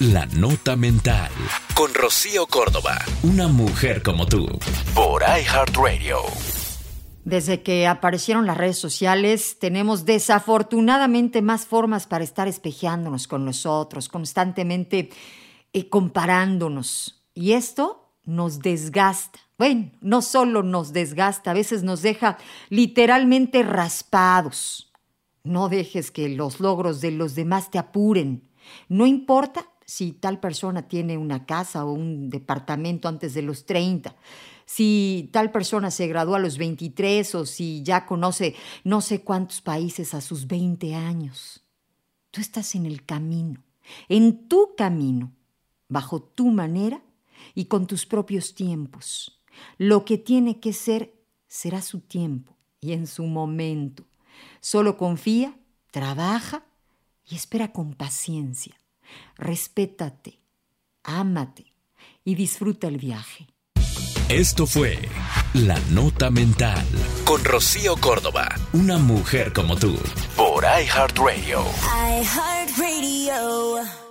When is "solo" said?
20.20-20.62, 54.60-54.98